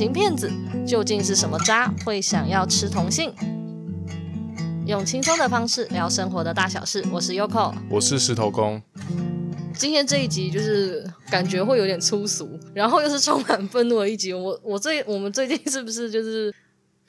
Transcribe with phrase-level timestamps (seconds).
[0.00, 0.50] 情骗子
[0.86, 3.34] 究竟是什么渣，会想要吃同性？
[4.86, 7.04] 用轻松的方式聊生活的大小事。
[7.12, 8.80] 我是 Yoko，我是石头公。
[9.74, 14.32] 今天这一集就是感觉会有点粗俗，然后又是充满愤怒的一集。
[14.32, 16.50] 我我最我们最近是不是就是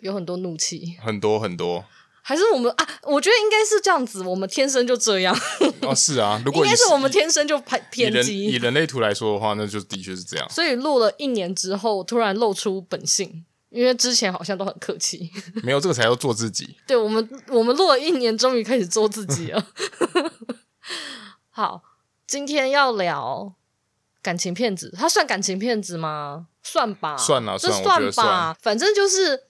[0.01, 0.97] 有很多怒气？
[1.01, 1.85] 很多很多。
[2.23, 2.87] 还是我们啊？
[3.03, 5.35] 我觉得应该是这样子，我们天生就这样。
[5.81, 8.45] 哦，是啊， 如果应该是我们天生就偏偏激。
[8.45, 10.47] 以人类图来说的话，那就的确是这样。
[10.49, 15.31] 所以录了一年之后，突然露出本性，因为之前好像都很客气。
[15.63, 16.77] 没有这个才要做自己。
[16.85, 19.67] 对我们，我们录了一年，终于开始做自己了。
[21.49, 21.81] 好，
[22.27, 23.55] 今天要聊
[24.21, 26.47] 感情骗子，他算感情骗子吗？
[26.63, 29.45] 算吧，算了，这算吧，反正就是。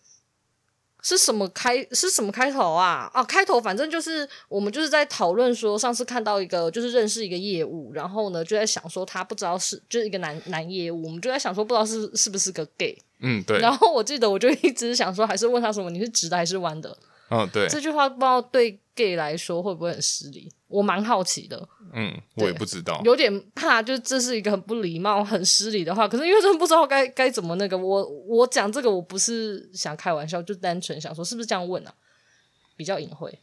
[1.02, 3.10] 是什么开是什么开头啊？
[3.14, 12.98] 啊，开头反正就是我们就是在讨论说，上次看到一个就是认识一个业务，然后呢就在想说他不知道是就是一个男男业务，我们就在想说不知道是是不是个 gay。
[13.20, 13.60] 嗯，对。
[13.60, 16.98] 然后我记得我就一直想说，还是问他什么，你是直的还是弯的？
[17.30, 17.68] 嗯，对。
[17.68, 20.52] 这句话不知道对 gay 来说会不会很失礼？
[20.68, 21.68] 我蛮好奇的。
[21.94, 26.08] 嗯，我也不知道，有点怕，就这是一个很不礼貌、 很失礼的话。
[26.08, 31.94] 可是因为真的不知道该该怎么那个，我我讲这个我不是想开玩笑，就单纯想说是不是这样问啊？
[32.76, 33.40] 比较隐晦，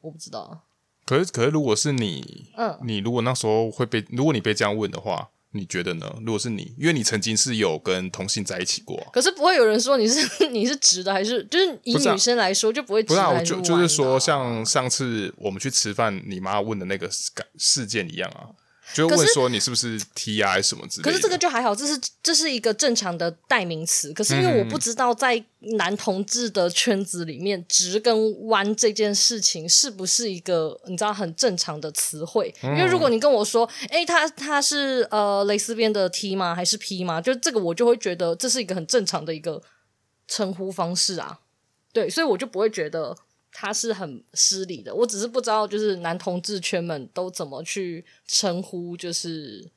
[0.00, 0.62] 我不知道。
[1.04, 5.30] 可是可是，如果是你，嗯，你如果那时候会被，如果你被这样问的话。
[5.52, 6.14] 你觉得呢？
[6.20, 13.14] 如果是你，因为你曾经是有跟同性在一起过，可是不会有人说你是 你是直的还是就是以女生来说就不会直？
[13.14, 17.08] 不是就是说像上次我们去吃饭，你妈问的那个
[17.58, 18.48] 事件一样啊。
[18.94, 21.10] 就问说你是不是 T 啊，还是什么之类的？
[21.10, 24.12] 可是这个就还好，这是这是一个正常的代名词。
[24.12, 25.44] 可是因为我不知道在
[25.76, 32.52] 男同志的圈子里面，直跟弯这件事情是不是一个你知道很正常的词汇？
[32.62, 36.54] 因为如果你跟我说，哎，他他是呃蕾丝边的 T 吗？
[36.54, 37.20] 还是 P 吗？
[37.20, 39.62] 就这个我就会觉得这是一个很正常的一个
[40.26, 41.40] 称呼方式啊。
[41.92, 43.16] 对，所以我就不会觉得。
[43.52, 49.68] 他是很失礼的，我只是不知道，就是男同志圈们都怎么去称呼，就是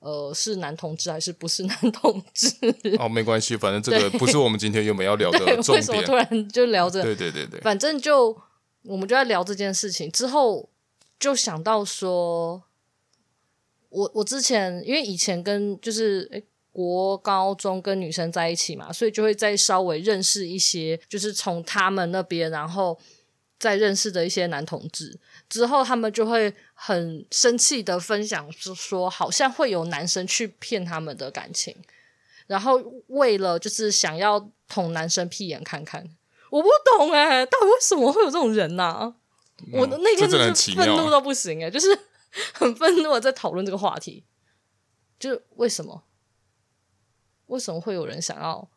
[0.00, 2.48] 呃，是男同志还是不是男同志？
[2.98, 5.76] 哦，没关系，反正这个不是我们今天原本要聊的重点。
[5.76, 7.02] 为什么突然就聊着？
[7.02, 8.36] 对对对对，反正就
[8.82, 10.68] 我们就在聊这件事情之后，
[11.18, 12.62] 就想到说，
[13.88, 16.44] 我我之前因为以前跟就是诶
[16.74, 22.98] 国高中跟女生在一起嘛，所以就会再稍微认识一些，就是从他们那边，然后
[23.60, 25.16] 再认识的一些男同志。
[25.48, 31.76] 之后他们就会很生气的分享，就说好像会有男生去骗他们的感情，
[32.48, 36.04] 然后为了就是想要捅男生屁眼看看。
[36.50, 36.68] 我不
[36.98, 38.82] 懂哎，到底为什么会有这种人呢？
[38.82, 39.14] 啊？
[39.72, 41.96] 嗯，我的那天就是愤怒到不行哎，就是
[42.52, 44.24] 很愤怒的在讨论这个话题，
[45.20, 46.02] 就是为什么？
[47.46, 48.68] 为什么会有人想要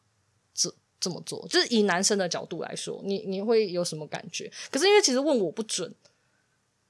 [0.54, 1.48] 这这么做？
[1.48, 4.52] 就是以男生的角度来说，你你会有什么感觉？
[4.72, 5.94] 可是因为其实问我不准，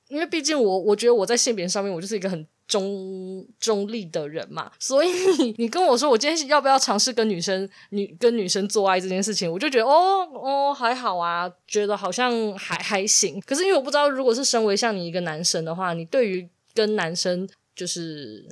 [0.08, 13.40] 因为毕竟我我觉得我在性别上面我就是一个很中中立的人嘛，所以你，你跟我说我今天要不要尝试跟女生女跟女生做爱这件事情，我就觉得哦哦还好啊，觉得好像还还行。
[13.42, 18.46] 可是因为我不知道，如果是身为像你一个男生的话，你对于跟男生就是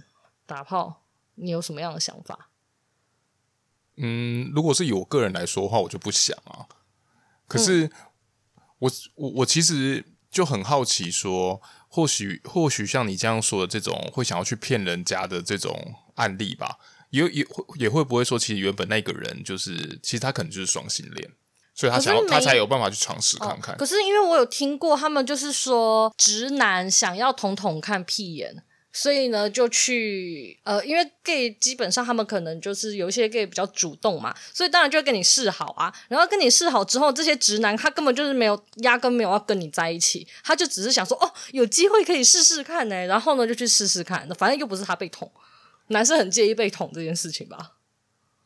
[0.45, 1.01] 打炮，
[1.35, 2.49] 你有什么样的想法？
[3.97, 6.65] 嗯，如果是以我个人来说的话，我就不想啊。
[7.47, 7.89] 可是
[8.79, 16.77] 我、嗯、我我其实就很好奇说，说或许或许像你这样说的这种会想要去骗人家的这种案例吧，
[17.11, 21.31] 也也会也会不会说，其实原本那个人就是其实他可能就是双性恋，
[21.73, 23.77] 所以他想要他才有办法去尝试看看、哦。
[23.77, 28.64] 可是因为我有听过他们就是说，直男想要捅捅看屁眼。
[28.97, 35.93] 所以呢，就去呃，因为 gay 基本上他们可能就是有一些 gay 比较主动嘛，所以当然就会跟你示好啊。
[36.07, 43.05] 然后跟你示好之后，这些直男他根本就是没有，压根没有要跟你在一起，他就只是想说，哦，有机会可以试试看呢。
[43.05, 45.29] 然后呢，就去试试看，反正又不是他被捅，
[45.87, 47.73] 男生很介意被捅这件事情吧？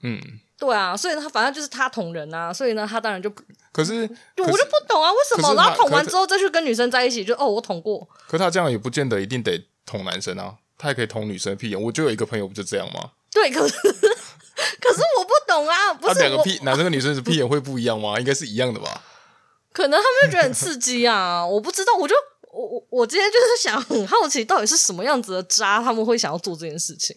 [0.01, 0.19] 嗯，
[0.57, 3.29] 对啊，所以他反正就是他捅人啊，所以呢，他当然就
[3.71, 5.53] 可是，我就不懂啊，为什么？
[5.53, 8.09] 然后捅完之后再去跟女生在一起，就哦，我捅过。
[8.27, 9.63] 可他这样也不见得一定得。
[9.89, 11.81] 捅男生啊，他也可以捅女生的屁眼。
[11.81, 13.11] 我就有一个朋友，不就这样吗？
[13.31, 18.19] 对，可是可是我不懂啊，不是他两个屁，男生跟女生的屁眼会不一样吗？
[18.19, 19.01] 应该是一样的吧？
[19.73, 21.95] 可能他们就觉得很刺激啊，我不知道。
[21.95, 22.15] 我就
[22.51, 27.15] 我我我今天就是想很好奇，到底是什么样子的渣，他们会想要做这件事情？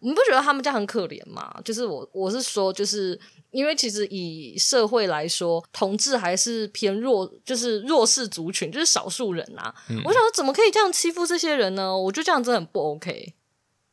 [0.00, 1.54] 你不觉得他们家很可怜吗？
[1.64, 3.18] 就是我我是说，就是。
[3.56, 9.74] 因为其实以社会来说，同志还是偏弱，就是弱势族群，就是少数人啊。
[9.88, 11.96] 嗯、我想说，怎么可以这样欺负这些人呢？
[11.96, 13.32] 我觉得这样真的很不 OK。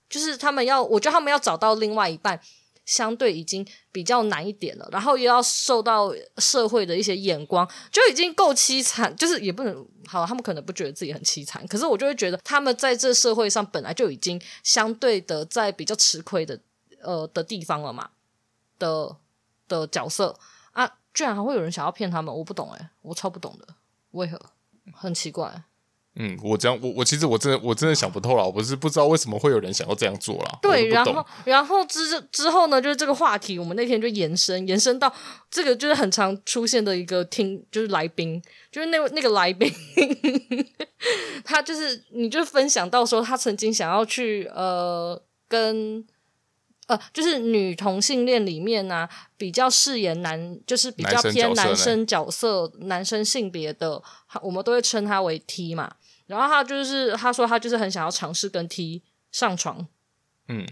[0.09, 2.39] 就是他们要，我觉得他们要找到另外一半，
[2.85, 16.59] 相对已经比较难一点了，然后又要受到社会的一些眼光，就已经够凄惨，就是也不能好，他们可能不觉得自己很凄惨，可是我就会觉得他们在这社会上本来就已经相对的在比较吃亏的
[17.01, 18.09] 呃的地方了嘛
[18.77, 19.15] 的
[19.79, 20.37] 的角色
[20.71, 23.67] 啊，居然还会有人想要骗他们，我不懂诶，我超不懂的，
[24.11, 24.39] 为何？
[24.93, 25.63] 很奇怪。
[26.15, 30.59] 嗯，我这样，我我其实我真的我真的想不透了，我不是不知道为什么会有人想要这样做啦。
[30.61, 35.11] 对，然后然后之之后呢，就是这个话题，我们那天就延伸延伸到
[35.49, 38.39] 这个就是很常出现的一个听，就是来宾，
[38.71, 39.73] 就是那那个来宾，
[41.43, 46.05] 他就是你就分享到说他曾经想要去呃跟
[46.87, 54.01] 呃就是女同性恋里面呢、啊、比较饰演男就是比较偏男生角色男生，性别的，
[54.41, 55.95] 我们都会称他为 T 嘛。
[56.25, 59.87] 然后他就是他说他就是很想要尝试跟 T 上床，
[60.47, 60.65] 嗯，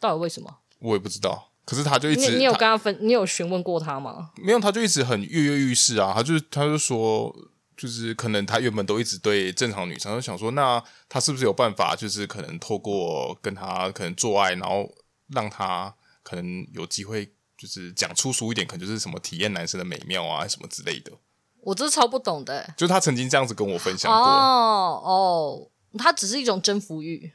[0.00, 0.58] 到底为什么？
[0.78, 1.52] 我也不知道。
[1.64, 4.30] 可是他就一直，你，你有跟他分，他你有询问过他吗？
[4.36, 6.12] 没有，他就一直很跃跃欲试啊。
[6.14, 7.34] 他就他就说，
[7.76, 14.88] 就是可能他原本都一直对正常女生，就想说，那他是不是有办法，就是可能透过跟他可能做爱，然后
[15.28, 17.26] 让他可能有机会，
[17.56, 21.12] 就是讲粗俗一点，可能就是什么体验男生的美妙啊，什么之类的。
[21.62, 24.20] 我这是超不懂的，就他曾经这样子跟我分享过。
[24.20, 27.32] 哦哦，他只是一种征服欲。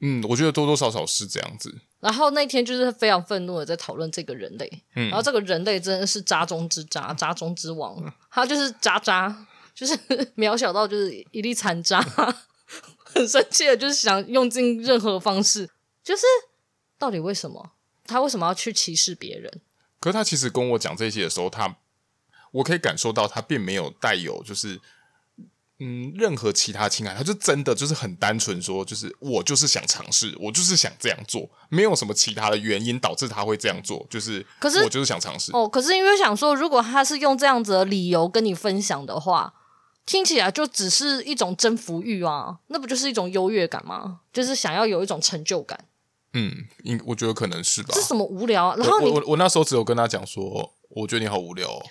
[0.00, 1.80] 嗯，我觉得多多少少是这样子。
[2.00, 7.96] 然后那天就是非常愤怒的在讨论这个人类，嗯，然后这个人类真的是渣中之渣，渣中之王，
[8.30, 9.96] 他就是渣渣，就是
[10.36, 12.00] 渺小到就是一粒残渣，
[13.14, 15.70] 很生气的，就是想用尽任何方式，
[16.02, 16.22] 就是
[16.98, 17.72] 到底为什么
[18.06, 19.60] 他为什么要去歧视别人？
[20.00, 21.76] 可是他其实跟我讲这些的时候，他。
[22.54, 24.80] 我可以感受到他并没有带有就是
[25.80, 35.68] 嗯任何其他情感，他就真的就是很单纯说，就是我就是想尝试，我就是想这样做，没有什么其他的原因导致他会这样做，就是可是我就是想尝试哦。
[35.68, 39.52] 可是因为想说，如果他是用这样子的理由跟你分享的话，
[40.06, 44.20] 听起来就只是一种征服欲啊，那不就是一种优越感吗？
[44.32, 45.86] 就是想要有一种成就感。
[46.34, 46.52] 嗯，
[46.82, 47.88] 应我觉得可能是吧。
[47.94, 48.76] 这什么无聊啊？
[48.76, 51.82] 然后我我，我那时候只有跟他讲说，我觉得你好无聊哦。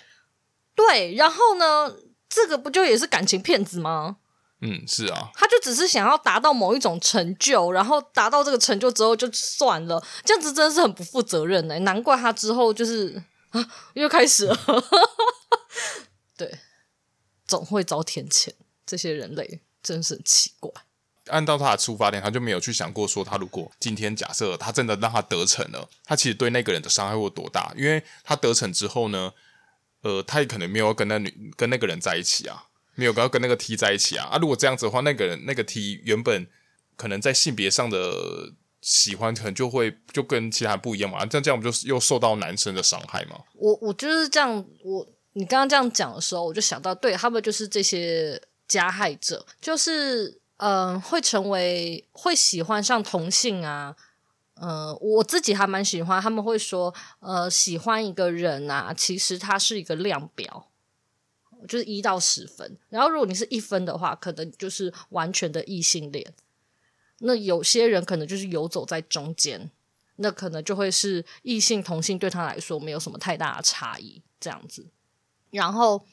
[0.74, 1.94] 对，然后呢？
[2.26, 4.16] 这个不就也是感情骗子吗？
[4.60, 11.78] 嗯，是啊，他就只是想要达到某一种成就，然后达到这个成就之后就算了，这样子真的是很不负责任呢。
[11.80, 14.58] 难怪他之后就是啊，又开始了。
[16.36, 16.58] 对，
[17.46, 18.48] 总会遭天谴，
[18.84, 20.72] 这些人类真是很奇怪。
[21.28, 27.72] 按照他的出发点，他就没有去想过说，他如果今天假设他真的让他得逞了，他其实对那个人的伤害会有多大？
[27.76, 29.32] 因为他得逞之后呢？
[30.02, 34.26] 呃，他也可能没有跟那女跟那个人在一起啊，没有跟跟那个 T 在一起啊。
[34.26, 36.46] 啊，如果这样子的话，那个人那个 T 原本
[36.94, 41.24] 可能在性别上的喜欢，可能就会就跟其他不一样嘛。
[41.24, 43.40] 这样这样，不就又受到男生的伤害吗？
[43.54, 48.38] 我我就是这样，我你刚刚这样讲的时候，我就想到，对他们就是这些
[48.68, 53.96] 加害者，就是嗯、呃，会成为会喜欢上同性啊。
[54.54, 60.68] 呃，我自己还蛮喜欢，他们会说，呃，喜欢一个人啊，其实他是一个量表，
[61.66, 62.78] 就是一到十分。
[62.88, 66.32] 然后如果你是一分的话，可能就是完全的异性恋。
[67.18, 69.72] 那有些人可能就是游走在中间，
[70.16, 74.86] 那可能就会是异性同性对他来说没有什么太大的差异这样子。
[75.50, 76.06] 然后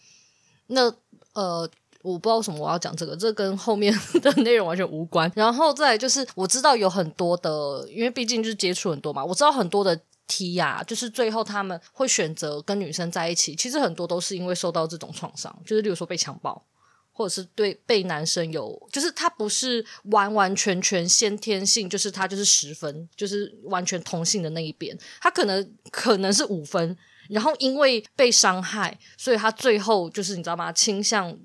[0.65, 0.95] 那
[1.33, 1.69] 呃。
[2.03, 5.31] 我不知道什么我要讲这个，这跟后面 的内容完全无关。
[5.35, 16.65] 然后再就是，我知道有很多的，因为毕竟就是接触很多嘛，我知道很多的 T 呀，就是最后他们会选择跟女生在一起，其实很多都是因为受到这种创伤，就是例如说被强暴，
[17.11, 26.97] 或者是对被男生有，就是他不是完完全全先天性，就是他就是十分，就是完全同性的那一边，他可能可能是五分，
[27.29, 30.71] 然后因为被伤害，所以他最后就是你知道吗？
[30.71, 31.37] 倾向。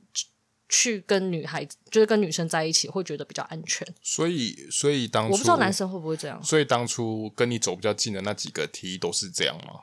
[0.68, 3.86] 去跟女孩子，就是跟女生在一起，会觉得比较安全。
[4.02, 6.42] 所以，所以当初我不知道男生会不会这样。
[6.42, 9.82] 所以当初跟你走比较近的那几个 T 都是这样吗？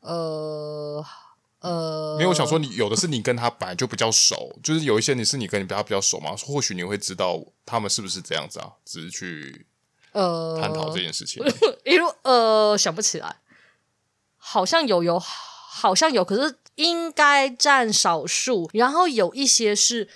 [0.00, 1.04] 呃
[1.60, 9.66] 呃，没有，我想说你有的是你跟他本来就比较熟，就是有一些你是你跟你比较比较熟嘛，或许你会知道他们是不是这样子啊，只是去
[10.12, 11.44] 呃探讨这件事情。
[11.84, 13.36] 一路呃，想不起来，
[14.36, 16.56] 好像有有，好像有，可是。
[16.80, 20.08] 应该占少数，然后有一些是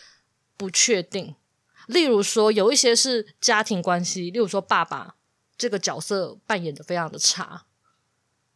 [0.56, 1.34] 不确定。
[1.86, 5.16] 例如说，有一些是家庭关系，例如说爸爸
[5.58, 7.64] 这个角色扮演的非常的差，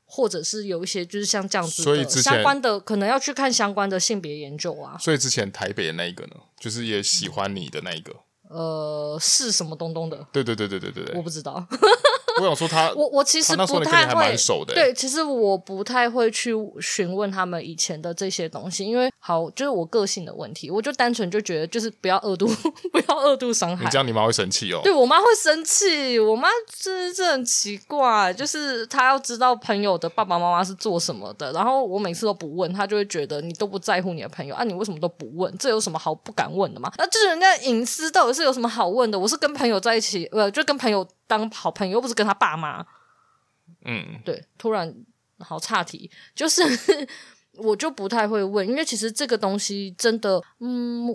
[0.07, 4.97] 或者是有一些就是像这样子的所以之前相关的，可能要去看相关的性别研究啊。
[4.99, 8.17] 所以之前台北的那一个呢，就是也喜欢你的那一个，
[8.49, 10.27] 呃，是什么东东的？
[10.33, 11.69] 对对对对对对对，我不知道。
[12.39, 14.37] 我想说他，我我其实不太会，
[14.75, 22.47] 对，其实我不太会去询问他们以前的这些东西，因为好就是我个性的问题，我就单纯就觉得就是不要恶度，
[22.93, 23.85] 不要恶度伤害。
[23.85, 24.81] 你这样你妈会生气哦？
[24.83, 26.49] 对我妈会生气，我妈
[26.81, 35.55] 真是很奇怪，就是她要知道朋友的爸爸妈妈是做什么的，然后我每次都不问，她就会觉得你都不在乎你的朋友啊，你为什么都不问？
[35.59, 36.93] 这有什么好不敢问的吗？
[36.97, 39.19] 那这人家隐私到底是有什么好问的？
[39.19, 42.87] 我是跟朋友在一起，呃，就跟朋友当好朋友，又不是跟他爸妈。
[43.85, 44.95] 嗯，对，突然
[45.39, 46.63] 好岔题，就是
[47.55, 51.09] 我就不太会问，因为其实这个东西真的，嗯，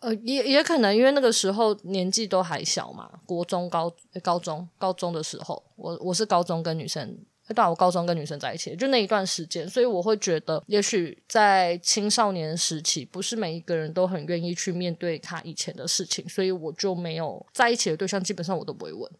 [0.00, 3.90] 呃，也也可能因为那个时候年纪都还小嘛，国中、高、
[4.22, 19.10] 高中、高中的时候，我我是高中跟女生，对，我高中跟女生在一起，就那一段时间，所以我会觉得，也许在青少年时期，不是每一个人都很愿意去面对他以前的事情，所以我就没有在一起的对象，基本上我都不会问。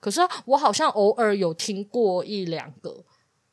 [0.00, 3.04] 可是我好像偶尔有听过一两个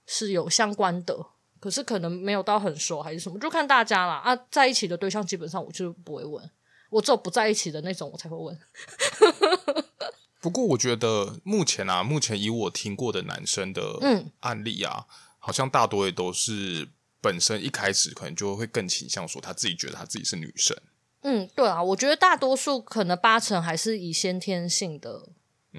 [0.05, 1.13] 是有相关的，
[1.59, 4.15] 可是可能没有到很熟还是什么，就看大家啦。
[4.15, 6.49] 啊，在一起的对象基本上我就不会问，
[6.89, 8.57] 我只有不在一起的那种我才会问。
[10.39, 13.99] 不过我觉得目前啊，目前以我听过的男生的
[14.39, 16.87] 案例啊，嗯、好像大多也都是
[17.19, 20.77] 本身一开始可能就会更倾向说他自己觉得他自己是女生。
[21.23, 25.27] 嗯，对啊，我觉得大多数可能八成还是以先天性的。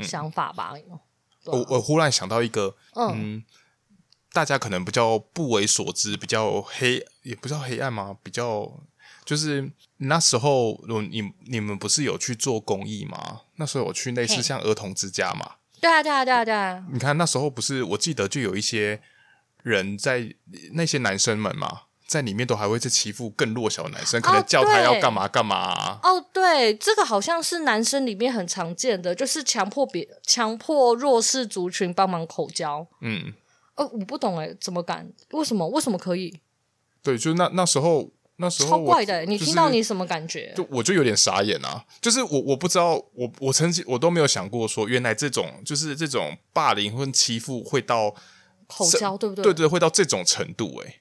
[0.02, 1.00] 想法吧，啊、
[1.44, 3.44] 我我忽然想到一个，嗯，嗯，
[4.32, 8.16] 大家可能比较不为所知，比较黑，也不叫黑暗吗？
[8.22, 8.80] 比较
[9.24, 10.78] 就是那时候，
[11.10, 13.42] 你你们不是有去做公益吗？
[13.56, 16.86] 那时候我去类似像儿童之家嘛，对啊，对啊，对啊，对啊。
[16.92, 19.00] 你看那时候不是，我记得就有一些
[19.62, 20.34] 人在
[20.72, 21.82] 那些男生们嘛。
[22.08, 26.00] 在里面都还会去欺负更弱小的男生，可能叫他要干嘛干嘛啊。
[26.02, 32.86] 哦，对，这个好像是男生里面很常见的，就是强迫别强迫弱势族群帮忙口交。
[33.02, 33.34] 嗯，
[33.76, 35.12] 哦，我不懂哎，怎么敢？
[35.32, 35.68] 为什么？
[35.68, 36.40] 为什么可以？
[37.02, 40.54] 对，就那那时候那时候超怪的，你听到你什么感觉？
[40.56, 41.84] 就我就有点傻眼啊！
[42.00, 48.14] 就是我我不知道，我我曾经我都没有想过说，原来这种就是这种霸凌或欺负会到
[48.66, 49.44] 口交，对不对？
[49.44, 51.00] 对对，会到这种程度哎。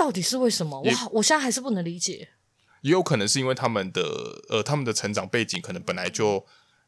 [0.00, 0.80] 到底是为什么？
[0.80, 2.30] 我好，我现在还是不能理解。
[2.80, 4.00] 也有可能是因为他们的
[4.48, 6.46] 呃，他们的成长背景可能本来就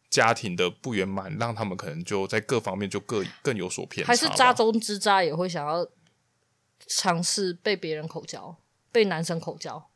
[0.09, 4.11] 家庭的不圆满，让他们可能就在各方面就各更有所偏差。
[4.11, 5.87] 还是渣中之渣也会想要
[6.87, 8.57] 尝试被别人口交，
[8.91, 9.91] 被男生口交。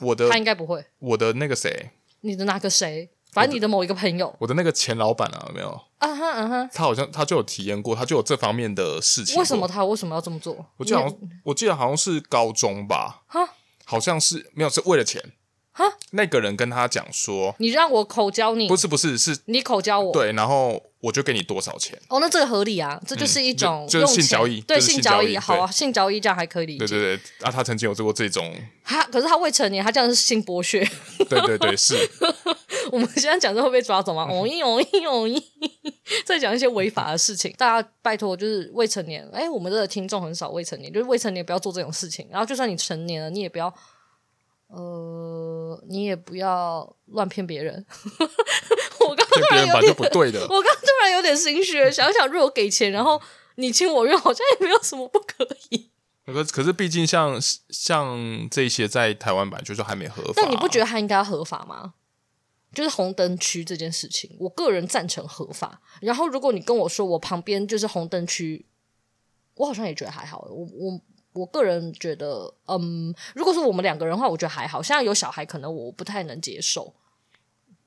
[0.00, 0.84] 我的他应该不会。
[0.98, 1.92] 我的那个谁？
[2.20, 3.08] 你的那个谁？
[3.32, 5.68] 反正你的某一个朋友，我的那个前老板啊，有没有？
[5.98, 9.38] 啊哈啊哈，他好像他就有体验过，他就有这方面的事情。
[9.38, 10.66] 为什么他为什么要这么做？
[10.76, 13.40] 我记得好像我记得好像是高中吧，哈，
[13.84, 15.22] 好像是没有是为了钱。
[15.78, 26.78] 哈，那个人跟他讲说：“你让我口交你，不是不是是，你口交我，对，然后我就给你多少钱。”哦，那这个合理啊，这就是一种就是性交易，对性交易，好啊，性交易这样还可以理解。
[26.80, 30.84] 对对对，啊，他曾经有做过这种，他可是他未成年，他这样是性剥削。
[31.30, 31.94] 对对对，是。
[32.90, 34.26] 我们现在讲这会被抓走吗？
[34.32, 35.40] 哦一哦一哦一，
[36.26, 42.26] 再讲一些违法的事情，大家拜托，就是未成年，哎，我们这个听众很少未成年，就是未成年不要做这种事情。
[42.32, 43.72] 然后，就算你成年了，你也不要。
[44.68, 47.86] 呃，你也不要乱骗别人。
[49.00, 53.20] 我刚刚突然有点不对的，我刚突然有点心虚，想想如果给钱，然后
[53.54, 55.90] 你情我愿，好像也没有什么不可以。
[56.26, 61.94] 可可是，毕竟像像这些在台湾版就是还没合法，但你不觉得它应该要合法吗？
[62.74, 65.80] 就是红灯区这件事情，我个人赞成合法。
[66.02, 68.66] 然后，如果你跟我说我旁边就是红灯区，
[69.54, 70.46] 我好像也觉得还好。
[70.50, 71.00] 我我。
[71.32, 74.82] 我个人觉得，嗯，如果是我们两个人的话，我觉得还好。
[74.82, 76.92] 现在有小孩，可能我不太能接受。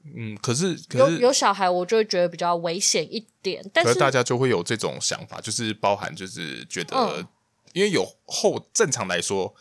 [0.04, 3.64] 嗯，可是，有有小孩，我就会觉得比较危险一点。
[3.72, 7.28] 但是，是大家就会有这种想法，就是包含就是觉得，嗯、
[7.74, 9.54] 因为有后正常来说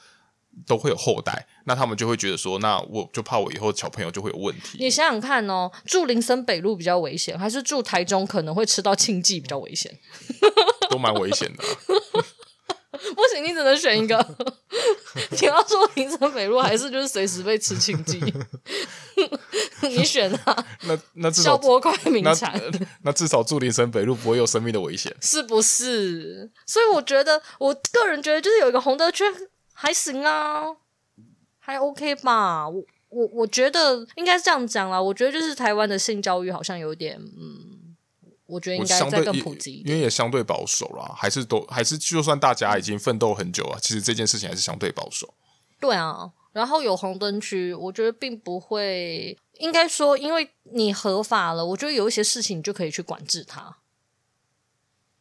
[0.66, 4.78] 都会有后代，那他们就会觉得说，那我就怕我以后小朋友就会有问题。
[4.78, 9.99] 你想想看哦，住林森北路比较危险，还是住台中可能会吃到庆记比较危险？
[10.88, 11.62] 都蛮危险的。
[13.16, 14.16] 不行，你只能选一个。
[15.40, 18.21] 你要说林森北路，还是就是随时被吃庆记？
[19.83, 20.66] 你选啊？
[20.85, 26.50] 那那至少消快名产那，那至少住林森北路不会有生命的危险，是不是？
[26.66, 29.25] 所以我觉得，我个人觉得，就是有一个红灯区
[29.73, 30.64] 还行啊，
[31.59, 32.69] 还 OK 吧。
[32.69, 35.00] 我我我觉得应该是这样讲啦。
[35.00, 37.69] 我觉得就是台湾的性教育好像有点嗯。
[38.50, 45.33] 我觉得应该再更普及一点，因为也相对保守啦，还是都还是就算大家已经奋斗很久了，其实这件事情还是相对保守。
[45.78, 53.78] 对啊，然后有红灯区，我觉得并不会，应该说，因为你合法了，我觉得有一些事情你就可以去管制它。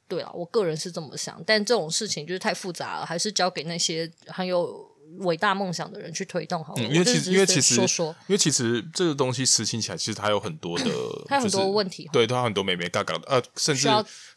[0.07, 4.89] 对啊，我个人是这么想，但这种事情就是太复杂了，还是交给那些很有。
[5.17, 10.85] 伟大梦想的人去推动好了，嗯，因为其实，因为其实，说说因为其实这个东西实行起来，其实它有很多的，
[11.25, 13.87] 它有很多问题，对，它很多美眉嘎嘎的，呃，甚至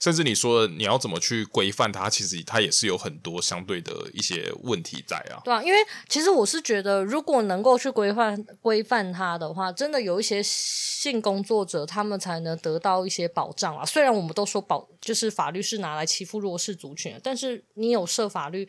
[0.00, 5.40] 甚至你说你要怎么去规范它，其实它也是有很多相对的一些问题在啊。
[5.44, 13.84] 对啊，因为其实我是觉得，如果能够去规范规范它的话，真的有一些性工作者，他们才能得到一些保障啊。
[13.84, 18.68] 虽然我们都说保，就是法律是拿来欺负弱势族群的，但是你有设法律。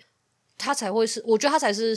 [0.63, 1.95] 他才会是，我觉得他才是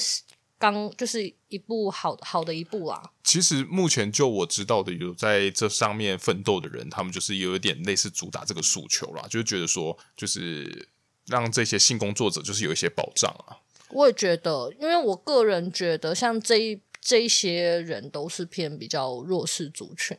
[0.59, 3.13] 刚就是一部好好的一步啊。
[3.23, 10.89] 其实目前就我知道的，有在这上面奋斗的人，他们就是有一点类似主打这个诉求啦，就是觉得说，就是
[11.27, 13.59] 让这些性工作者就是有一些保障啊。
[13.91, 20.17] 我也觉得，因为我个人觉得，像这一这一些人都是偏比较弱势族群，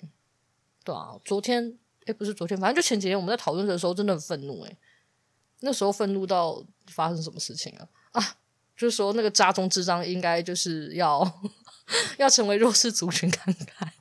[0.83, 1.19] 对啊。
[1.25, 4.77] 昨天诶，不是昨天，反正就前几天我们在讨论的时候，真的很愤怒诶，
[5.61, 7.87] 那时候愤怒到发生什么事情啊？
[8.17, 8.37] 啊，
[8.75, 11.41] 就是说那个渣中之渣应该就是要
[12.17, 13.93] 要成为弱势族群看看。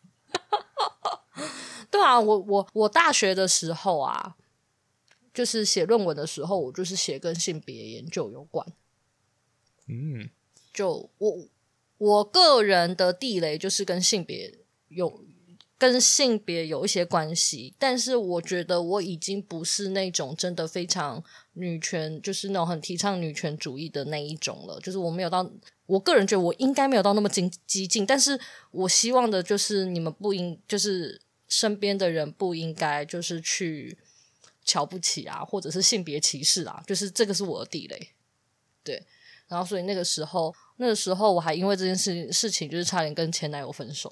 [1.91, 4.37] 对啊，我我我大学的时候啊，
[5.33, 8.67] 就是写论文的时候，我就是写跟性别研究有关。
[9.87, 10.31] 嗯，
[10.73, 11.49] 就我
[11.99, 14.59] 我个人的地雷就是跟性别
[14.89, 15.25] 有。
[15.79, 24.81] 跟性别有一些关系，但是我觉得我已经不是那种真的非常女权，就是那种很提倡女权主义的那一种了。
[24.81, 25.51] 就是我没有到，
[25.85, 28.41] 我个人觉得我应该没有到那么激激进，但是
[28.71, 33.99] 我希望的就是你们不应，就是身边的人不应该就是去
[34.65, 38.09] 瞧不起啊，或者是性别歧视啊，就是这个是我的地雷。
[38.83, 39.05] 对，
[39.49, 44.11] 然后所以那个时候，那个时候我还因为这件事事情，就是差点跟前男友分手。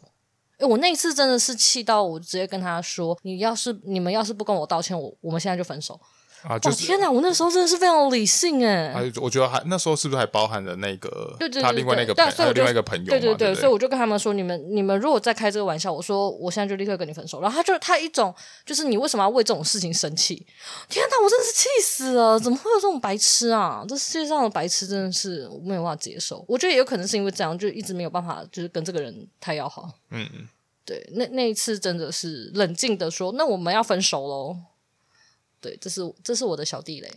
[0.64, 6.00] 我那次真的是气到我直接跟他说：“你要是你们要是不跟我道歉，我我们现在就分手。”
[6.47, 6.59] 啊！
[6.59, 7.11] 就是、哦、天哪！
[7.11, 8.89] 我那时候真的是非常理性诶。
[8.89, 12.14] 啊，我觉得还那时候是不是还包含了那个他另外那个
[12.53, 18.35] 另外一个朋友对对对，对对所以我就跟他们说：“你们你们如果再开这个玩笑，我说我现在就立刻跟你分手。”然后他就他一种
[18.66, 20.47] 就是你为什么要为这种事情生气？
[20.88, 21.23] 天哪！
[21.23, 22.38] 我真的是气死了！
[22.38, 23.85] 怎么会有这种白痴啊？
[23.88, 26.45] 这世界上的白痴真的是我没有办法接受。
[26.47, 29.88] 我觉得也有可能是因为这样，就一直没有办法就是跟这个人太要好。
[30.11, 30.49] 嗯嗯。
[30.87, 34.57] 对，那那一次真的是冷静的说，那我们要分手喽。
[35.64, 37.11] 对，这是这是我的小地雷，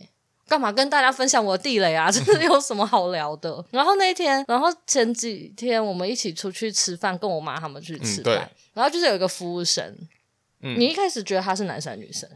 [0.48, 2.08] 干嘛跟大家分享我的地雷啊？
[2.10, 3.62] 真的有什么好聊的？
[3.70, 9.94] 然后那一天，然后前几天我们一起出去吃饭，跟我妈他们去吃饭，嗯、然后就是有一个服务生，
[10.62, 12.26] 嗯，你一开始觉得他是男生女生？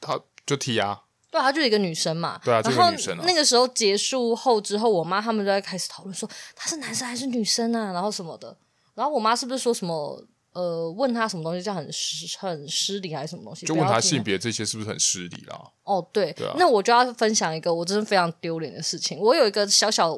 [0.00, 3.24] 他就 T 啊，对，他就是一个女生嘛，对啊，然后这个女生啊。
[3.24, 8.56] 那个时候结束后之后，我妈他们就在开始讨论说他是男生还是女生啊，然后什么的，
[8.94, 10.26] 然后我妈是不是说什么？
[10.54, 13.66] 呃，问他什么东西叫很失很失礼还是什么东西？
[13.66, 15.60] 就问他性别这些是不是很失礼啦？
[15.82, 19.18] 哦，对，对啊，那我就要分享一个我真的非常丢脸的事情。
[19.18, 20.16] 我有一个小小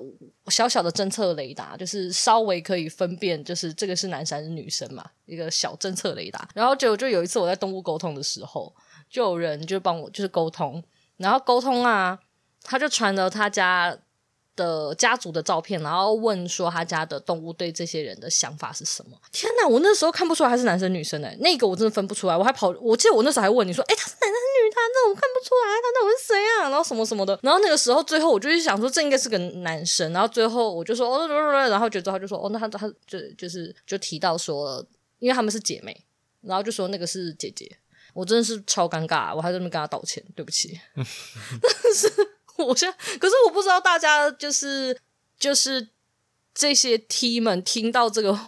[0.49, 6.47] 小小的侦测雷达，就是稍微可以分辨，就是这个是男生还是女生嘛，一个小侦测雷达。
[6.55, 8.75] 然后就就有一次我在动物沟通的时候，
[9.09, 10.85] 就有人就帮我就是沟通，
[11.17, 12.19] 然后沟通啊，
[12.63, 13.99] 他就传了他家。
[14.57, 19.17] 的家族的照片，然后问说他家的动物对这些人的想法是什么？
[19.31, 22.37] 天哪，我那时候看不出来他是男生女生哎，那个我真的分不出来。
[22.37, 24.71] 我还跑，我记得我那时候还问你说，哎，他是男生女？
[24.75, 26.71] 他那我看不出来，他那我是谁啊？
[26.71, 27.39] 然后什么什么的。
[27.43, 30.13] 然后那个时候最后我就去想说，这应该是个男生。
[30.13, 31.29] 然后最后我就说，哦，
[31.69, 34.85] 然后觉得他就说，哦，那他他就就是就提到说，
[35.19, 36.05] 因为他们是姐妹，
[36.41, 37.77] 然后就说那个是姐姐。
[38.15, 42.36] 我真的是超尴尬，我还在那边跟他道歉，对不起， 但是。
[42.59, 44.99] 我现在，可是我不知道大家就是
[45.39, 45.89] 就是
[46.55, 48.39] 这些 T 们听到这个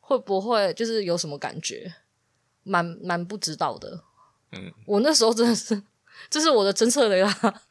[0.00, 1.94] 会不会就是有什么感觉？
[2.62, 4.04] 蛮蛮不知道的。
[4.52, 5.82] 嗯，我那时候真的是，
[6.30, 7.62] 这是我的侦测雷达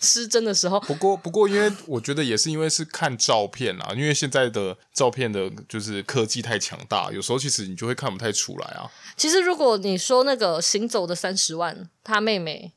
[0.00, 0.80] 失真的时候。
[0.80, 8.90] 不过不过，因为我觉得也是因为是看照片啊，因为现在的照片的就是科技太强大，有时候其实你就会看不太出来啊。
[9.16, 12.72] 其实如果你说那个行走的三十万，他妹妹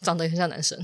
[0.00, 0.78] 长得很像男生。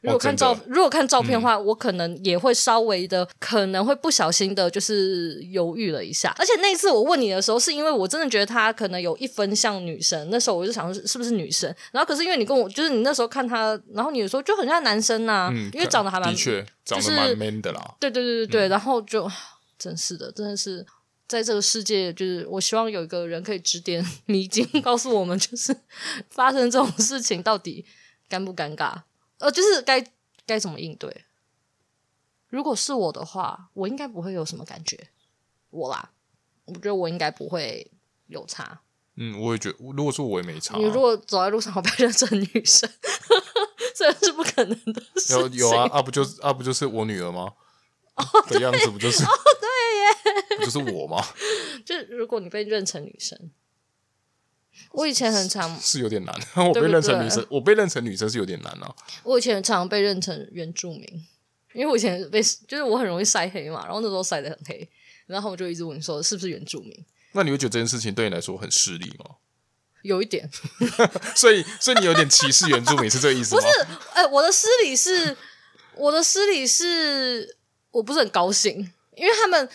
[0.00, 6.32] 如果看照，哦、如果看照片的话，嗯、我可能也会稍微的，可能会不小心的，就是犹豫了一下。
[6.38, 10.28] 而且那一次我问你的时候，是因为我真的觉得他可能有一分像女生。
[10.30, 11.74] 那时候我就想说，是不是女生？
[11.90, 17.96] 然后可是因为你跟我，就是你那时候看他，然后你有时候就很像男生呐、啊，嗯、因为长得还蛮，的确长得蛮 man 的啦。
[17.98, 19.28] 对对对对对，嗯、然后就
[19.76, 20.86] 真是的，真的是
[21.26, 25.76] 在这个世界，就是我希望有一个人可以指点 迷津，告诉我们，就是
[26.30, 27.84] 发生这种事情到底
[28.30, 28.94] 尴不尴尬。
[29.38, 30.04] 呃，就是该
[30.46, 31.24] 该怎么应对？
[32.48, 35.08] 如果是我的话，我应该不会有什么感觉。
[35.70, 36.10] 我啦，
[36.64, 37.90] 我觉得我应该不会
[38.26, 38.80] 有差。
[39.16, 40.76] 嗯，我也觉得，如果说我也没差。
[40.78, 42.88] 你如果走在路上，我被认成女生，
[43.94, 45.34] 这是不可能的事。
[45.34, 47.52] 有有啊，啊不就是啊不就是我女儿吗？
[48.14, 49.22] 哦，的样子不就是？
[49.24, 49.28] 哦，
[49.60, 51.22] 对耶，不就是我吗？
[51.84, 53.50] 就如果你被认成女生，
[54.92, 56.34] 我以前很常是有点难。
[56.66, 58.94] 我被认成女生，我被认成女生是有点难啊。
[59.24, 61.04] 我以前常常被认成原住民，
[61.74, 64.88] 因为我以前被就是我很容易晒黑嘛，然后那时候晒得很黑，
[65.26, 67.04] 然后我就一直问说是不是原住民。
[67.32, 69.36] 那你会觉得这件事情对你来说很失礼吗？
[70.02, 70.48] 有一点，
[71.34, 73.60] 所以所以你有点歧视原住民是这个意思吗？
[73.60, 75.36] 不是，哎、欸，我的失礼是，
[75.96, 77.56] 我的失礼是，
[77.90, 79.68] 我不是很高兴，因为他们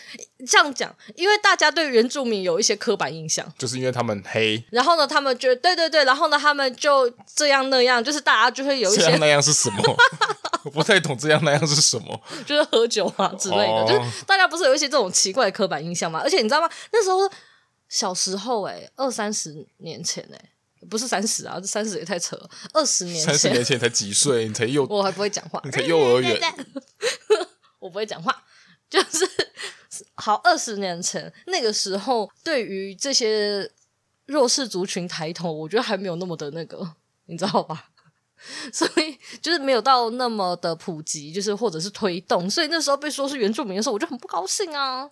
[0.46, 9.96] 这样讲，因为大家对原住民有一些刻板印象，就是因为他们黑，然后呢，他们觉得对对对，然后呢，他们就这样那样，就是大家就会有一些这样那样是什么？
[10.64, 16.20] 我不太懂这样那样是什么，就是喝酒啊之类的，哦、就是大家不是有一些这种奇怪的刻板印象吗？
[16.22, 16.68] 而且你知道吗？
[16.92, 17.30] 那时候。
[17.86, 22.50] 小时候哎、欸，二三十年前哎、欸，不是三十啊，这三十也太扯了。
[22.72, 24.48] 二十年前，三十年前才几岁？
[24.48, 26.40] 你才幼，我还不会讲话，你才幼儿园，
[27.78, 28.42] 我不会讲话。
[28.94, 29.28] 就是
[30.14, 33.68] 好，二十年前那个时候，对于这些
[34.26, 37.90] 弱势族群抬头，我觉得还没有那么的那个，你知道吧？
[38.72, 42.48] 所以就是没有到那么的普及，就是或者是推动。
[42.48, 45.10] 所以那时候被说是原住民的时候，我就很不高兴啊，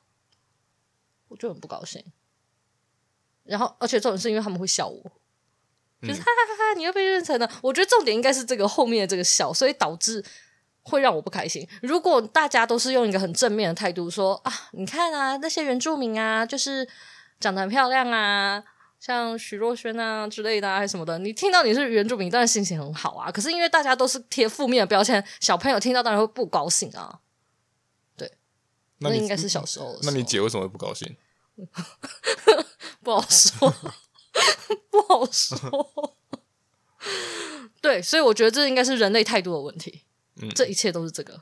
[1.27, 2.05] 我就很不高兴。
[3.42, 5.03] 然后，而且重点是因为他们会笑我，
[6.03, 7.51] 就是哈哈哈哈，你又被认成了。
[7.62, 10.25] 我觉得重点应该是这个后面的这个笑，所以导致
[10.83, 11.66] 会让我不开心。
[11.81, 16.88] 如果大家都是用一个很正面的态度说啊，你看啊，那些原住民啊，就是
[17.40, 18.62] 长得很漂亮啊，
[18.99, 23.31] 像徐若瑄啊之类的啊，还是什么的，你听到你是原住民，当然心情很好啊。
[23.31, 27.21] 可是因为大家都是贴负面的标签，小朋友听到当然会不高兴啊。
[28.16, 28.31] 对，
[28.99, 30.01] 那应该是小时候时候。
[30.03, 31.16] 那你姐为什么会不高兴？
[33.03, 33.73] 不好说，
[34.90, 36.16] 不好说。
[37.83, 40.05] 对，所以我觉得这应该是人类态度的问题。
[40.37, 41.40] 嗯，这一切都是这个。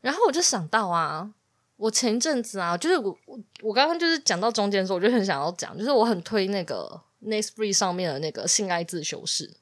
[0.00, 1.32] 然后我就想到啊，
[1.76, 9.52] 我前一阵子啊，就是我我我刚刚就是讲到中间的时候，我就很想要讲，就是我很推那个 Nextfree 上面的那个性爱自修室，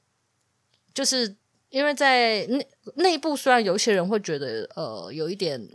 [0.95, 1.37] 就是
[1.69, 5.69] 因为在内内部虽然有一些人会觉得呃有一点。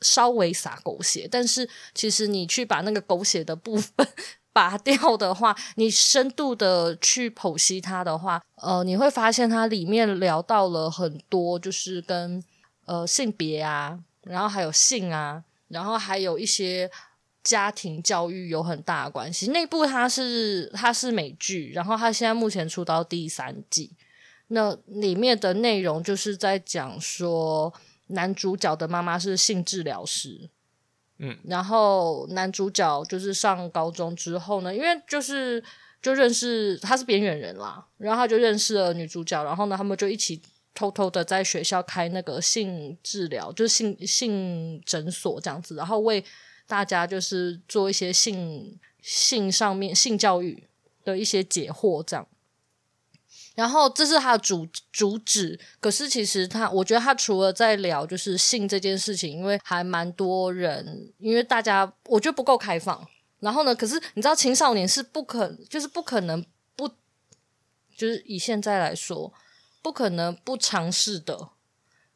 [0.00, 4.06] 稍微撒狗血，但是其实你去把那个狗血的部分
[4.54, 12.42] 拔掉的话，你深度的去剖析它的话，呃，你会发现它里面聊到了很多，就是跟
[12.86, 16.90] 呃性别啊，然后还有性啊，然后还有一些
[17.42, 19.48] 家庭教育有很大的关系。
[19.48, 23.90] 那部它是它是美剧，然后它现在目前出到第三季，
[24.46, 27.74] 那里面的内容就是在讲说。
[28.08, 30.50] 男主角的妈妈是性治疗师，
[31.26, 35.62] 嗯，然后男主角就是上高中之后呢，因为就是
[36.02, 40.42] 就认识他是边缘人啦，然后他就认识了女主角，然后呢，他们就一起
[40.74, 46.22] 偷偷的在学校开那个性治疗，就是性性诊所这样子，然后为
[46.66, 50.66] 大家就是做一些性性上面性教育
[51.04, 52.26] 的一些解惑这样。
[53.54, 63.06] 然后这是他的主主旨，可是其实他，我觉得他除了在聊就是性这件事情，因为还蛮多人，因为大家我觉得不够开放。
[63.38, 66.88] 然后呢，可是你知道青少年是不可，就是不可能不，
[67.96, 69.32] 就是以现在来说，
[69.80, 71.50] 不可能不尝试的。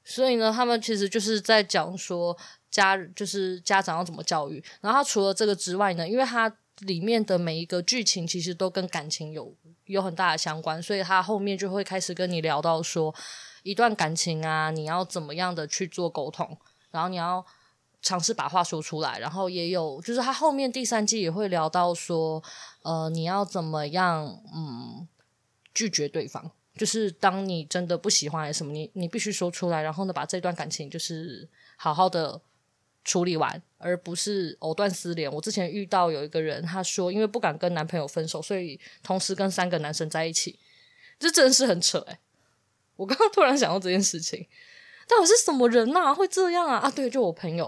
[0.04, 2.36] 所以呢，他们其实就是在讲说
[2.68, 4.64] 家就是家长要怎么教育。
[4.80, 9.54] 然后他除了这个之外呢，因为他里面的每一个剧情其实都跟感情有。
[9.88, 13.14] 有很大的相关，所以他后面就会开始跟你聊到说，
[13.62, 16.56] 一段感情啊，你要怎么样的去做沟通，
[16.90, 17.44] 然后你要
[18.00, 22.42] 尝试把话说出来，然后也有就是他后面第三季也会聊到说，
[22.82, 25.08] 呃，你要怎么样，嗯，
[25.74, 32.40] 拒绝对方，就是当你真的不喜欢什么，你你必须说出来，然后呢，把这段感情就是好好的。
[33.08, 35.32] 处理完，而不是藕断丝连。
[35.32, 40.58] 我之前遇到有一个人，他说因为不敢跟男朋友分手，所以同时跟三个男生在一起，
[41.18, 42.18] 这真的是很扯诶。
[42.96, 44.46] 我刚刚突然想到这件事情，
[45.08, 46.14] 到底是什么人呐、啊？
[46.14, 46.76] 会这样啊？
[46.76, 47.66] 啊，对，就我朋友，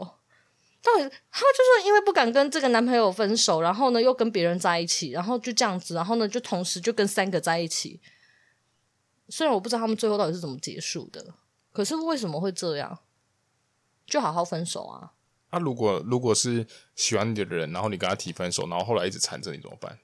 [0.83, 8.03] 到底他就是因为不敢跟这个男朋友分手，然后呢又跟别人在一起，然后就这样子，然后呢就同时就跟三个在一起。
[9.31, 11.33] 虽然我不知道他们最后到底是怎么结束的，
[11.73, 12.99] 可是为什么会这样？
[14.07, 15.13] 就好好分手啊！
[15.53, 19.99] 那、啊、如果如果是喜欢你的人，然后你跟他提分手，然后后来一直缠着你怎么办？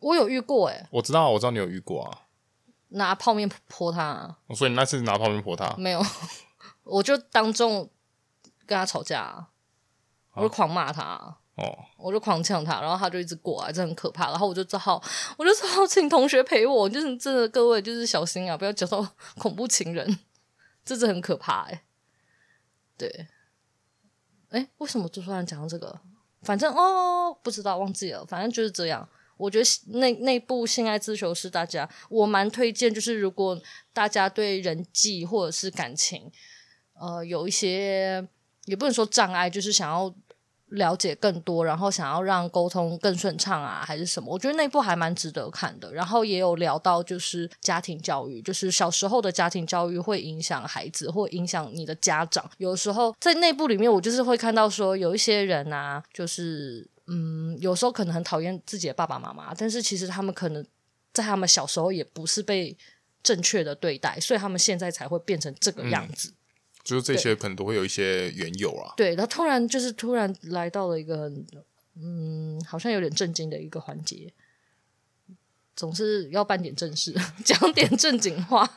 [0.00, 2.26] 我有遇过诶，我知道，我知道你有遇过啊。
[2.94, 5.74] 拿泡面泼他、啊，所以你那次拿泡面泼他？
[5.78, 6.02] 没有，
[6.84, 7.88] 我就当众
[8.66, 9.48] 跟他吵架、啊，
[10.34, 14.30] 我就狂骂他、啊，哦，我就狂呛他，然后他就一直过来，这很可怕。
[14.30, 15.02] 然后我就只好，
[15.38, 19.06] 我就只好请同学陪我，就是真的各位就是小心啊，不要交到
[19.38, 20.18] 恐怖情人。
[20.84, 21.84] 这是很可怕哎。
[22.98, 23.28] 对，
[24.52, 26.00] 哎，为什么就突然讲到这个？
[26.42, 29.08] 反正哦，不知道忘记了，反正就是这样。
[29.36, 29.64] 我觉得
[29.98, 33.60] 那那部《性爱自修是》，大家我蛮推荐，就是如果
[33.92, 36.30] 大家对人际或者是感情，
[36.94, 38.26] 呃，有一些
[38.66, 40.14] 也不能说障碍，就是想要。
[40.72, 44.32] 了解更多，然后想要让沟通更顺畅啊，还是什么？
[44.32, 45.92] 我觉得那部还蛮值得看的。
[45.92, 52.50] 然后也有聊到，就是家庭教育，就是小时候的家庭教育会影响孩子，或影响你的家长。
[52.58, 60.64] 有时候在那部里面，我就是会看到说，有一些人啊，就是嗯，有时候可能很讨厌自己的爸爸妈妈，但是其实他们可能
[61.12, 62.74] 在他们小时候也不是被
[63.22, 66.32] 正确的对待，所以他们现在才会变成这个样子。
[66.84, 68.92] 就是这些可能都会有一些缘由啊。
[68.96, 71.30] 对，他突然就是突然来到了一个
[71.94, 74.32] 嗯，好像有点震惊的一个环节，
[75.76, 77.14] 总是要办点正事，
[77.44, 78.68] 讲点正经话。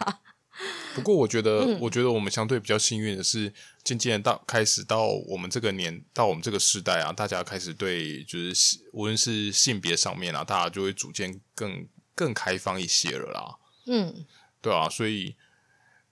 [0.94, 3.52] 不过我觉得，嗯、我觉得我们相对比较幸运的是，
[3.84, 13.58] 渐渐到开始到我们这个年，到我们这个时代啊，大家开始对就是无论是性别上面啊，大家就会逐渐更更开放一些了啦。
[13.88, 14.26] 嗯，
[14.62, 15.36] 对啊，所以。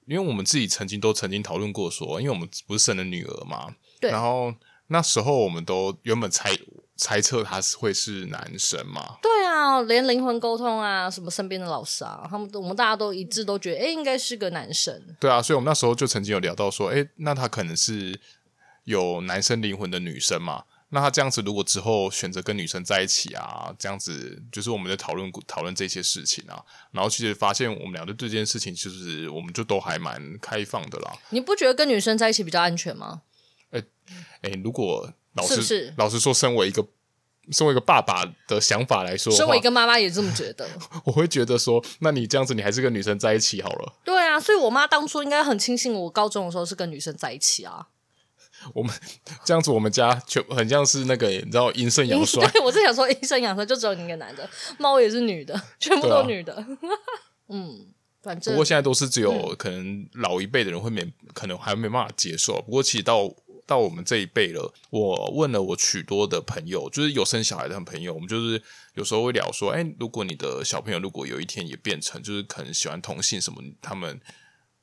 [0.07, 4.53] 因为我们自己曾经都曾经讨论过说，因为我们不是生了女儿嘛，对，然后
[4.87, 6.51] 那时候我们都原本猜
[6.95, 14.93] 猜测他是会是男生嘛，对啊，连灵魂沟通啊，什么身边的老师啊，他们都我们大家都一致都觉得，哎，应该是个男生。
[15.19, 18.19] 对啊，所以我们那时候就曾经有聊到说，哎，那他可能是
[18.83, 20.63] 有男生灵魂的女生嘛。
[20.93, 31.12] 那他这样子，如果之后选择跟女生在一起啊，这样子就是我们在讨论讨论这些事情啊，然后其实发现我们俩对这件事情，就是我们就都还蛮开放的啦。
[31.32, 33.23] 你不觉得跟女生在一起比较安全吗？
[33.71, 36.86] 哎哎、欸欸，如果老实老实说，身为一个
[37.51, 40.69] 身为一个爸爸的想法来说，身为一个妈妈也这么觉得，
[41.06, 43.93] 我会觉得说，那你这样子，你还是跟女生在一起好了。
[44.06, 47.88] 对啊，所以我妈当初应该很庆幸我高中的时候是跟女生在一起啊。
[48.73, 48.93] 我们
[49.43, 52.47] 这样子，我们家就很像是那个，你知道阴盛阳衰。
[52.52, 56.56] 对，我是想说阴盛阳衰，就只有你一个男的，猫也是女的，全部都女的。
[56.56, 56.67] 啊、
[57.49, 57.88] 嗯，
[58.21, 62.62] 反正不过现在都是只有可能老一辈的人会没，嗯、可能还没办法接受。
[62.62, 63.30] 不过其实到
[63.65, 68.62] 到我们这一辈了，我问了我许多的朋友，就是有生小孩的朋友，我们就是
[68.95, 74.19] 有时候会聊说，哎、欸，如果你的小朋友如果有一天也变成就是可能喜欢同性什么，他们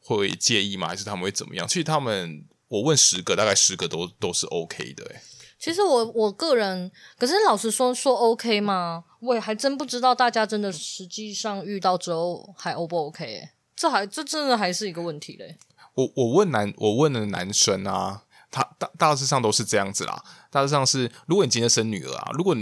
[0.01, 0.89] 会介意吗？
[0.89, 1.67] 还是他们会怎么样？
[1.67, 2.45] 其实他们。
[2.71, 5.05] 我问十个，大概十个都都是 OK 的。
[5.13, 5.21] 哎，
[5.59, 9.03] 其实我我个人，可是老实说说 OK 吗？
[9.21, 13.49] 我也还真不知道，大家真的实际上遇到之后还 O 不 OK？
[13.75, 15.59] 这还这真的还是一个问题嘞。
[15.95, 20.23] 我我问男我问的男生啊，他大大致上都是这样子啦。
[20.49, 22.57] 大致上是，如果你今天生女儿啊，如果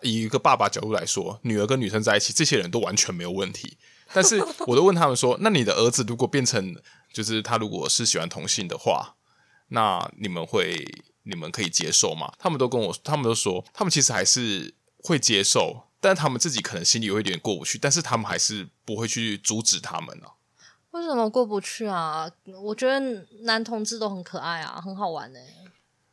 [0.00, 3.76] 以一个爸爸角度来说，女儿跟女生在一起，这些人都完全没有问题。
[4.14, 6.74] 但是，我都问他们说，那你的儿子如果变成，
[7.12, 9.16] 就是他如果是喜欢同性的话。
[9.68, 10.76] 那你们会，
[11.22, 12.32] 你们可以接受吗？
[12.38, 20.32] 他们都跟我，他们都说，他们其实还是会接受，但他们自己可能心里有一点过不去，但是他们还是不会去阻止他们呢、啊。
[20.92, 22.30] 为什么过不去啊？
[22.62, 23.00] 我觉得
[23.42, 25.64] 男同志都很可爱啊，很好玩呢、欸，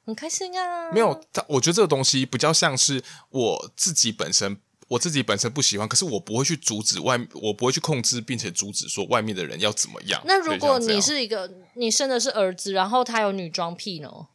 [0.05, 0.91] 很开心啊。
[0.91, 4.59] 没有，他我觉得这个东西比较像是我自己本身。
[4.91, 10.21] 我自己本身不喜欢，可是我不会去阻止外，我不会去控制，并且阻止说外面的人要怎么样。
[10.25, 14.27] 那如果你是一个，你生的是儿子，然后他有女装癖呢？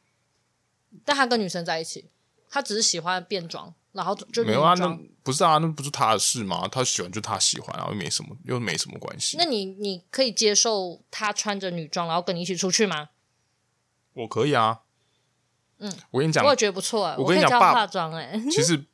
[1.05, 2.07] 但他跟女生在一起，
[2.49, 4.73] 他只是喜欢变装，然后就没有啊？
[4.79, 5.59] 那不是啊？
[5.59, 6.67] 那不是他的事吗？
[6.67, 9.37] 他喜欢就他喜欢，然后又没什么，又没什么关系。
[9.37, 13.11] 那你你可以接受他穿着女装，然后跟你一起出去吗？
[14.15, 14.81] 我可以啊。
[15.81, 17.15] 嗯，我跟你讲，我也觉得不错。
[17.19, 18.87] 我跟你讲，化妆哎、欸，其实。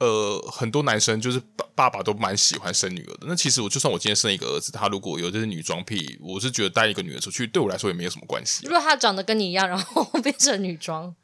[0.00, 3.26] 呃，很多男生就是爸爸爸都蛮喜欢生女儿的。
[3.26, 8.64] 那其实我就算我今天生一个儿子，他如果有这些女装癖，我是觉得带一个女儿出去，对我来说也没有什么关系。
[8.64, 11.14] 如果他长得跟你一样，然后变成女装，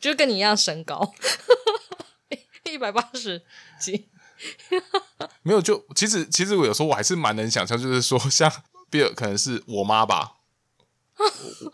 [0.00, 1.14] 就跟你一样身高，
[2.64, 3.44] 一百八十
[3.80, 4.08] 斤，
[5.44, 8.52] 没有就其实其实我有时候我还是蛮能想象，就是说像
[8.90, 10.32] 比尔可能是我妈吧，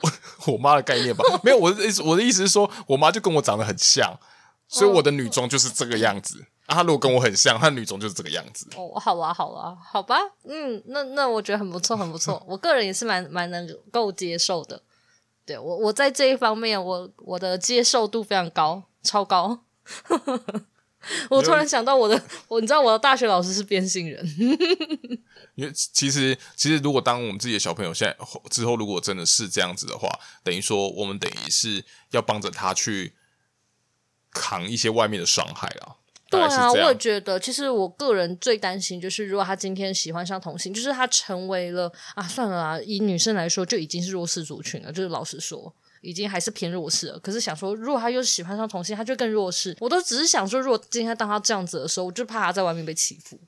[0.03, 4.21] 我我妈的概念吧，没有我的意思，我的意思是说我妈就跟我长得很像。
[4.69, 8.69] 所以我的女装就是这个样子，啊，她如果跟我很像，她的女装就是这个样子。
[8.77, 14.83] 哦，好啊，好啊，好吧，嗯，那那我觉得很不错，很不错，我个人也是蛮蛮能够接受的。
[15.47, 19.65] 对我，我在这一方面，我我的接受度非常高，超高。
[21.31, 24.23] 我突然想到我的，我你知道我的大学老师是变性人。
[25.55, 30.07] 因为其实其实如果当我们自己的小朋友现在之后如果真的是这样子的话，
[30.45, 33.15] 等于说我们等于是要帮着他去。
[34.39, 35.97] 扛一些外面的伤害啊！
[36.31, 47.19] 对啊，我也觉得，其实我个人最担心就是，如果他今天喜欢上同性，就是他成为了啊，算了啊，以女生来说就已经是弱势族群了，就是老实说，已经还是偏弱势了。
[47.19, 49.75] 可是想说，如果他又喜欢上同性，他就更弱势。
[49.81, 53.41] 我都只是想说，如果今天当他这样子的时候，我就怕他在外面被欺负。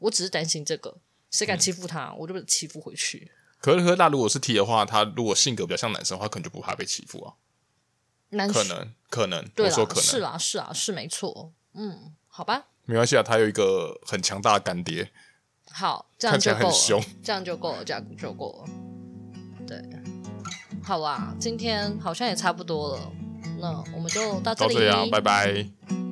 [0.00, 0.94] 我只是担心这个，
[1.30, 3.30] 谁敢欺负他，嗯、我就被欺负回去。
[3.60, 7.32] 可是，那如果是 T 的话，他如果性格比较像男生的话，可能就不怕被欺负啊。
[8.34, 11.52] 男可能，可能，对我说可能是啊，是啊，是没错。
[11.74, 15.10] 嗯，好吧，没关系啊，他有一个很强大的干爹。
[15.70, 18.72] 好，这样就够了，这样就够了，这样就够了。
[19.66, 19.82] 对，
[20.82, 23.12] 好啦，今天好像也差不多了，
[23.58, 26.03] 那我们就到这里，到这里啊，拜拜。